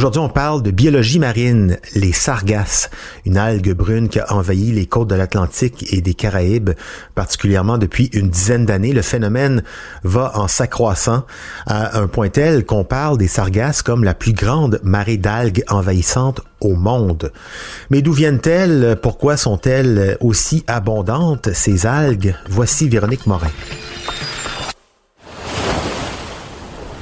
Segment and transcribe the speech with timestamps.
[0.00, 2.88] Aujourd'hui, on parle de biologie marine, les sargasses,
[3.26, 6.70] une algue brune qui a envahi les côtes de l'Atlantique et des Caraïbes,
[7.14, 8.94] particulièrement depuis une dizaine d'années.
[8.94, 9.62] Le phénomène
[10.02, 11.26] va en s'accroissant
[11.66, 16.40] à un point tel qu'on parle des sargasses comme la plus grande marée d'algues envahissantes
[16.62, 17.30] au monde.
[17.90, 18.96] Mais d'où viennent-elles?
[19.02, 22.34] Pourquoi sont-elles aussi abondantes, ces algues?
[22.48, 23.50] Voici Véronique Morin.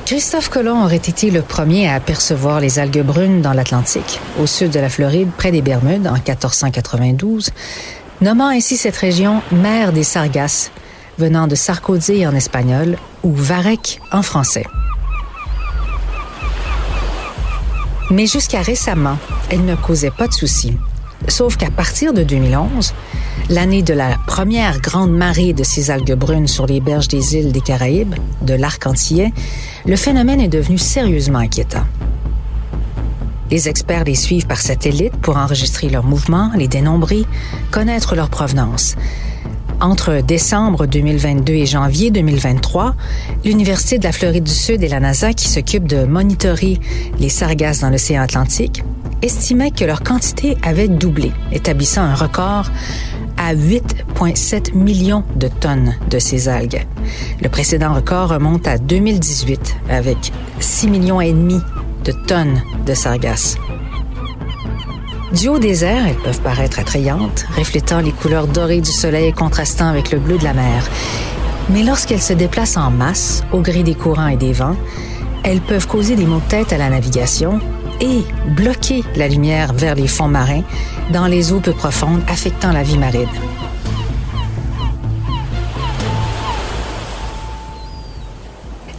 [0.09, 4.71] Christophe Colomb aurait été le premier à apercevoir les algues brunes dans l'Atlantique, au sud
[4.71, 7.51] de la Floride, près des Bermudes, en 1492,
[8.23, 10.71] nommant ainsi cette région mer des Sargasses,
[11.19, 14.65] venant de Sarkozy en espagnol ou Varec en français.
[18.11, 19.19] Mais jusqu'à récemment,
[19.51, 20.73] elle ne causait pas de soucis.
[21.29, 22.95] Sauf qu'à partir de 2011,
[23.49, 27.53] l'année de la première grande marée de ces algues brunes sur les berges des îles
[27.53, 29.33] des Caraïbes, de l'arc antillais,
[29.87, 31.85] le phénomène est devenu sérieusement inquiétant.
[33.51, 37.25] Les experts les suivent par satellite pour enregistrer leurs mouvements, les dénombrer,
[37.71, 38.95] connaître leur provenance.
[39.81, 42.95] Entre décembre 2022 et janvier 2023,
[43.45, 46.79] l'Université de la Floride du Sud et la NASA, qui s'occupent de monitorer
[47.19, 48.83] les sargasses dans l'océan Atlantique,
[49.23, 52.71] estimaient que leur quantité avait doublé, établissant un record
[53.49, 56.87] à 8,7 millions de tonnes de ces algues.
[57.41, 61.59] Le précédent record remonte à 2018 avec 6 millions et demi
[62.05, 63.57] de tonnes de sargasses.
[65.33, 69.89] Du haut des airs, elles peuvent paraître attrayantes, reflétant les couleurs dorées du soleil contrastant
[69.89, 70.85] avec le bleu de la mer.
[71.71, 74.77] Mais lorsqu'elles se déplacent en masse, au gré des courants et des vents,
[75.49, 77.59] elles peuvent causer des maux de tête à la navigation
[78.03, 78.23] et
[78.55, 80.63] bloquer la lumière vers les fonds marins
[81.11, 83.29] dans les eaux peu profondes, affectant la vie marine.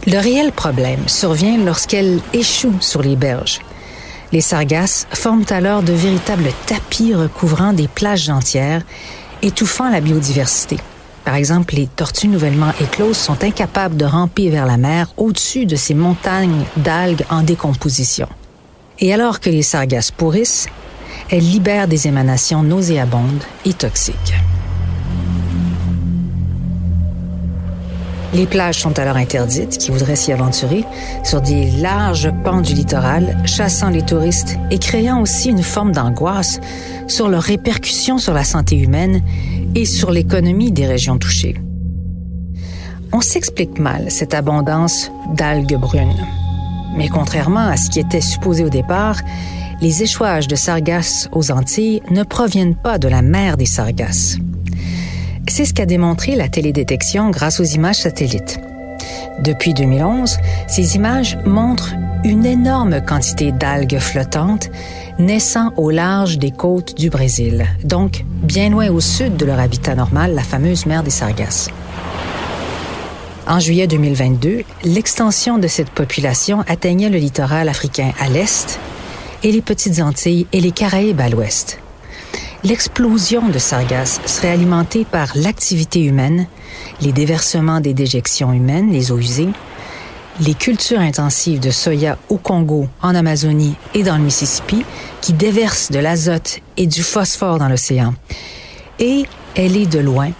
[0.08, 3.60] Le réel problème survient lorsqu'elles échouent sur les berges.
[4.32, 8.82] Les sargasses forment alors de véritables tapis recouvrant des plages entières,
[9.40, 10.78] étouffant la biodiversité.
[11.24, 15.76] Par exemple, les tortues nouvellement écloses sont incapables de ramper vers la mer au-dessus de
[15.76, 18.28] ces montagnes d'algues en décomposition.
[18.98, 20.66] Et alors que les sargasses pourrissent,
[21.30, 24.34] elles libèrent des émanations nauséabondes et toxiques.
[28.32, 30.84] Les plages sont alors interdites qui voudraient s'y aventurer
[31.24, 36.60] sur des larges pans du littoral, chassant les touristes et créant aussi une forme d'angoisse
[37.08, 39.20] sur leurs répercussions sur la santé humaine
[39.74, 41.60] et sur l'économie des régions touchées.
[43.12, 46.26] On s'explique mal cette abondance d'algues brunes.
[46.96, 49.16] Mais contrairement à ce qui était supposé au départ,
[49.80, 54.38] les échouages de sargasses aux Antilles ne proviennent pas de la mer des sargasses.
[55.48, 58.60] C'est ce qu'a démontré la télédétection grâce aux images satellites.
[59.40, 60.36] Depuis 2011,
[60.68, 64.70] ces images montrent une énorme quantité d'algues flottantes
[65.18, 69.94] naissant au large des côtes du Brésil, donc bien loin au sud de leur habitat
[69.94, 71.70] normal, la fameuse mer des Sargasses.
[73.46, 78.78] En juillet 2022, l'extension de cette population atteignait le littoral africain à l'est
[79.42, 81.80] et les Petites Antilles et les Caraïbes à l'ouest.
[82.62, 86.46] L'explosion de sargasses serait alimentée par l'activité humaine,
[87.00, 89.48] les déversements des déjections humaines, les eaux usées,
[90.40, 94.84] les cultures intensives de soya au Congo, en Amazonie et dans le Mississippi,
[95.22, 98.14] qui déversent de l'azote et du phosphore dans l'océan.
[98.98, 100.30] Et elle est de loin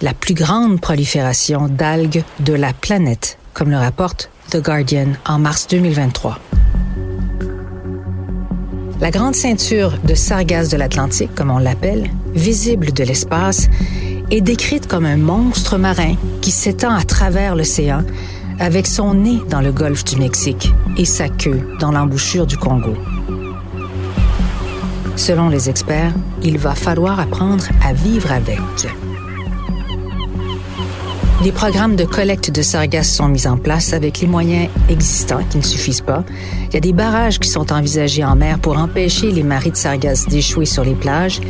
[0.00, 5.66] la plus grande prolifération d'algues de la planète, comme le rapporte The Guardian en mars
[5.68, 6.38] 2023.
[9.00, 13.68] La grande ceinture de sargasses de l'Atlantique, comme on l'appelle, visible de l'espace,
[14.30, 18.02] est décrite comme un monstre marin qui s'étend à travers l'océan
[18.60, 22.94] avec son nez dans le golfe du Mexique et sa queue dans l'embouchure du Congo.
[25.16, 26.12] Selon les experts,
[26.42, 28.58] il va falloir apprendre à vivre avec.
[31.44, 35.58] Des programmes de collecte de sargasses sont mis en place avec les moyens existants qui
[35.58, 36.24] ne suffisent pas.
[36.68, 39.76] Il y a des barrages qui sont envisagés en mer pour empêcher les maris de
[39.76, 41.42] sargasses d'échouer sur les plages.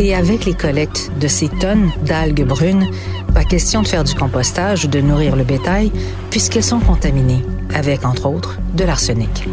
[0.00, 2.90] Et avec les collectes de ces tonnes d'algues brunes,
[3.32, 5.92] pas question de faire du compostage ou de nourrir le bétail
[6.30, 9.46] puisqu'elles sont contaminées avec, entre autres, de l'arsenic.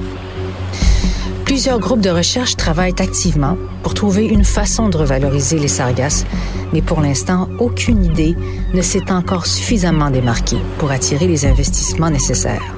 [1.56, 6.25] Plusieurs groupes de recherche travaillent activement pour trouver une façon de revaloriser les sargasses,
[6.74, 8.36] mais pour l'instant, aucune idée
[8.74, 12.75] ne s'est encore suffisamment démarquée pour attirer les investissements nécessaires.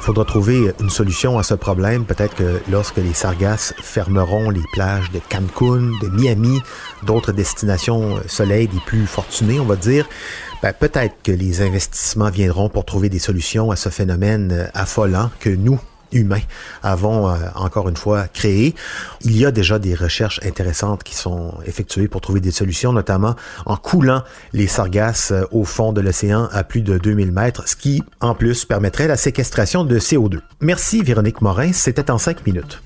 [0.00, 2.04] Il faudra trouver une solution à ce problème.
[2.04, 6.60] Peut-être que lorsque les sargasses fermeront les plages de Cancun, de Miami,
[7.02, 10.08] d'autres destinations soleil des plus fortunées, on va dire,
[10.62, 15.50] ben, peut-être que les investissements viendront pour trouver des solutions à ce phénomène affolant que
[15.50, 15.78] nous,
[16.12, 16.40] humains
[16.82, 18.74] avons euh, encore une fois créé.
[19.22, 23.34] Il y a déjà des recherches intéressantes qui sont effectuées pour trouver des solutions, notamment
[23.66, 24.22] en coulant
[24.52, 28.34] les sargasses euh, au fond de l'océan à plus de 2000 mètres, ce qui en
[28.34, 30.40] plus permettrait la séquestration de CO2.
[30.60, 32.82] Merci Véronique Morin, c'était en cinq minutes.